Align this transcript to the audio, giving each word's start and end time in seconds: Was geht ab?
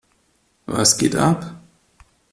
Was 0.65 0.97
geht 0.97 1.15
ab? 1.15 1.57